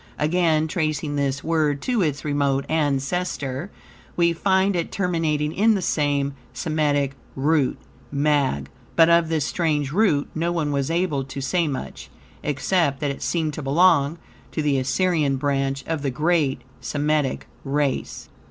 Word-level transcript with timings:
Again, 0.17 0.67
tracing 0.67 1.15
this 1.15 1.43
word 1.43 1.79
to 1.83 2.01
its 2.01 2.25
remote 2.25 2.65
ancestor, 2.67 3.69
we 4.15 4.33
find 4.33 4.75
it 4.75 4.91
terminating 4.91 5.53
in 5.53 5.75
the 5.75 5.81
same 5.83 6.33
Semitic 6.53 7.15
root, 7.35 7.77
"mag," 8.11 8.71
but 8.95 9.09
of 9.11 9.29
this 9.29 9.45
strange 9.45 9.91
root 9.91 10.27
no 10.33 10.51
one 10.51 10.71
was 10.71 10.89
able 10.89 11.23
to 11.25 11.39
say 11.39 11.67
much, 11.67 12.09
except 12.41 12.99
that 12.99 13.11
it 13.11 13.21
seemed 13.21 13.53
to 13.53 13.61
belong 13.61 14.17
to 14.53 14.63
the 14.63 14.79
Assyrian 14.79 15.35
branch 15.37 15.83
of 15.85 16.01
the 16.01 16.09
great 16.09 16.61
Semitic 16.79 17.45
race. 17.63 18.27